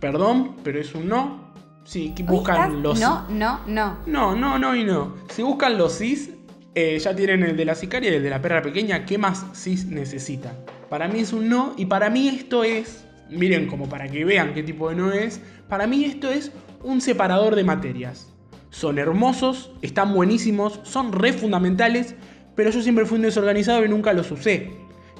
[0.00, 1.52] perdón, pero es un no.
[1.84, 3.98] Sí, buscan estás- los No, no, no.
[4.06, 5.14] No, no, no y no.
[5.28, 6.30] Si buscan los cis,
[6.78, 9.06] eh, ya tienen el de la sicaria y el de la perra pequeña.
[9.06, 10.52] ¿Qué más cis necesitan?
[10.90, 14.52] Para mí es un no y para mí esto es, miren como para que vean
[14.52, 16.52] qué tipo de no es, para mí esto es
[16.84, 18.28] un separador de materias.
[18.68, 22.14] Son hermosos, están buenísimos, son re fundamentales,
[22.54, 24.70] pero yo siempre fui un desorganizado y nunca los usé.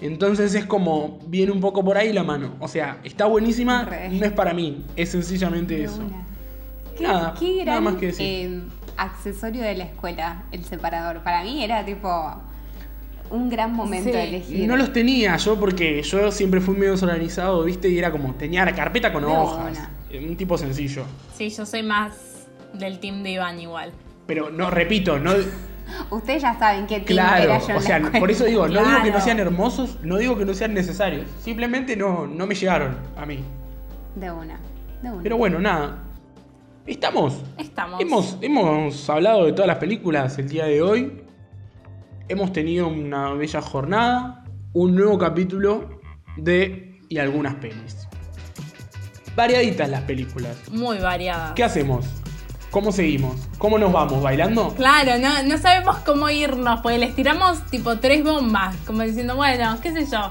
[0.03, 2.55] Entonces es como, viene un poco por ahí la mano.
[2.61, 6.03] O sea, está buenísima, no es para mí, es sencillamente eso.
[6.99, 8.27] Qué, Nada, qué nada más que decir.
[8.27, 8.61] eh,
[8.97, 11.23] accesorio de la escuela, el separador.
[11.23, 12.09] Para mí era tipo
[13.31, 14.17] un gran momento Sí.
[14.17, 14.69] de elegir.
[14.69, 17.89] No los tenía yo porque yo siempre fui medio desorganizado, ¿viste?
[17.89, 19.79] Y era como, tenía la carpeta con De hojas.
[20.11, 21.05] Eh, Un tipo sencillo.
[21.37, 22.13] Sí, yo soy más
[22.73, 23.93] del team de Iván igual.
[24.27, 25.33] Pero no, repito, no.
[26.11, 28.19] Ustedes ya saben qué team Claro, era yo o sea, escuela.
[28.21, 31.27] por eso digo, no digo que no sean hermosos, no digo que no sean necesarios.
[31.41, 33.39] Simplemente no, no me llegaron a mí.
[34.17, 34.59] De una,
[35.03, 35.23] de una.
[35.23, 35.99] Pero bueno, nada.
[36.87, 37.43] Estamos.
[37.59, 38.01] Estamos.
[38.01, 41.25] Hemos, hemos hablado de todas las películas el día de hoy.
[42.29, 44.45] Hemos tenido una bella jornada.
[44.73, 46.01] Un nuevo capítulo
[46.37, 48.07] de y algunas pelis.
[49.35, 50.57] Variaditas las películas.
[50.71, 51.53] Muy variadas.
[51.53, 52.07] ¿Qué hacemos?
[52.71, 53.49] ¿Cómo seguimos?
[53.59, 54.23] ¿Cómo nos vamos?
[54.23, 54.75] ¿Bailando?
[54.75, 59.79] Claro, no, no sabemos cómo irnos, porque les tiramos tipo tres bombas, como diciendo, bueno,
[59.81, 60.31] qué sé yo,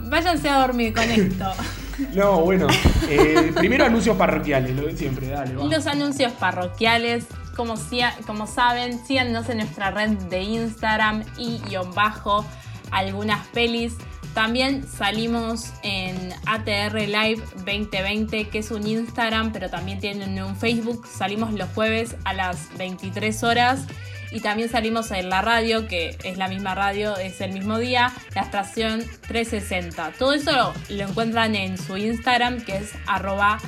[0.00, 1.52] váyanse a dormir con esto.
[2.14, 2.66] No, bueno.
[3.08, 5.54] eh, primero anuncios parroquiales, lo de siempre, dale.
[5.56, 5.64] va.
[5.64, 7.24] Los anuncios parroquiales,
[7.56, 12.44] como, sia- como saben, síganos en nuestra red de Instagram y guion bajo
[12.90, 13.94] algunas pelis.
[14.34, 21.06] También salimos en ATR Live 2020, que es un Instagram, pero también tienen un Facebook.
[21.06, 23.86] Salimos los jueves a las 23 horas.
[24.32, 28.12] Y también salimos en la radio, que es la misma radio, es el mismo día,
[28.34, 30.12] la estación 360.
[30.18, 33.58] Todo eso lo, lo encuentran en su Instagram, que es arroba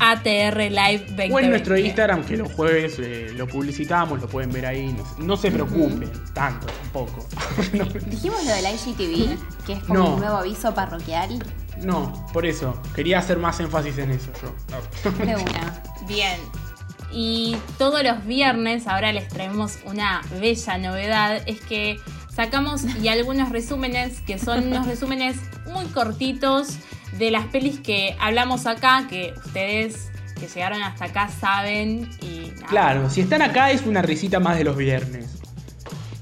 [0.00, 1.34] ATR Live 2020.
[1.34, 4.92] O en nuestro Instagram, que los jueves eh, lo publicitamos, lo pueden ver ahí.
[4.92, 7.26] No, no se preocupen, tanto tampoco.
[7.72, 10.14] no, Dijimos lo del IGTV, que es como No.
[10.14, 11.42] un nuevo aviso parroquial.
[11.80, 12.80] no, por eso.
[12.94, 15.14] Quería hacer más énfasis en eso yo.
[15.24, 15.82] De una.
[16.08, 16.38] Bien.
[17.16, 22.00] Y todos los viernes, ahora les traemos una bella novedad, es que
[22.34, 25.36] sacamos y algunos resúmenes, que son unos resúmenes
[25.72, 26.76] muy cortitos
[27.18, 30.10] de las pelis que hablamos acá, que ustedes
[30.40, 32.66] que llegaron hasta acá saben y nada.
[32.66, 35.30] Claro, si están acá es una risita más de los viernes.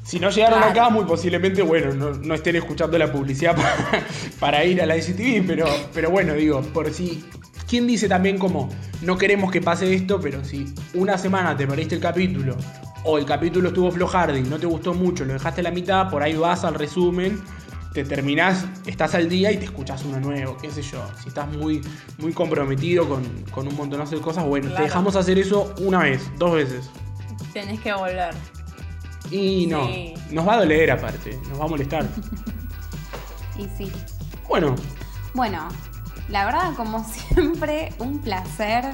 [0.05, 0.73] Si no llegaron Claro.
[0.73, 4.05] acá, muy posiblemente, bueno, no, no estén escuchando la publicidad para,
[4.39, 5.65] para ir a la ICTV, pero,
[5.95, 7.25] pero bueno, digo, por si.
[7.73, 8.69] ¿Quién dice también como
[9.01, 12.55] no queremos que pase esto, pero si una semana te perdiste el capítulo
[13.03, 16.11] o el capítulo estuvo flojardo y no te gustó mucho, lo dejaste a la mitad,
[16.11, 17.41] por ahí vas al resumen,
[17.95, 21.03] te terminás, estás al día y te escuchas uno nuevo, qué sé yo.
[21.23, 21.81] Si estás muy,
[22.19, 26.31] muy comprometido con, con un montonazo de cosas, bueno, te dejamos hacer eso una vez,
[26.37, 26.91] dos veces.
[27.55, 28.35] Tenés que volver.
[29.31, 30.13] Y no, Sí.
[30.31, 32.07] nos va a doler aparte, nos va a molestar.
[33.59, 33.91] Y sí.
[34.47, 34.75] Bueno,
[35.33, 35.69] Bueno,
[36.29, 38.85] la verdad, como siempre, un placer.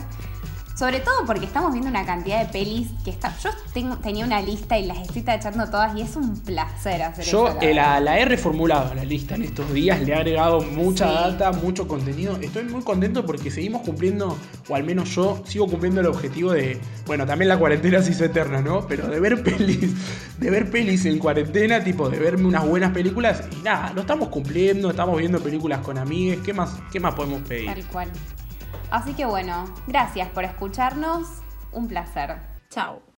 [0.79, 3.37] Sobre todo porque estamos viendo una cantidad de pelis que está.
[3.43, 7.24] Yo tengo, tenía una lista y las estoy tachando todas y es un placer hacer
[7.24, 7.59] yo eso.
[7.61, 11.09] eh, la la, la he reformulado la lista en estos días, le he agregado mucha
[11.09, 11.14] Sí.
[11.37, 12.39] data, mucho contenido.
[12.41, 16.79] Estoy muy contento porque seguimos cumpliendo, o al menos yo sigo cumpliendo el objetivo de.
[17.07, 18.87] Bueno, también la cuarentena se hizo eterna, ¿no?
[18.87, 19.95] Pero de ver pelis,
[20.39, 23.43] de ver pelis en cuarentena, tipo de verme unas buenas películas.
[23.59, 26.39] Y nada, lo estamos cumpliendo, estamos viendo películas con amigues.
[26.45, 27.66] ¿Qué más, qué más podemos pedir?
[27.66, 28.09] Tal cual.
[28.91, 31.28] Así que bueno, gracias por escucharnos.
[31.72, 32.36] Un placer.
[32.70, 33.09] Chao.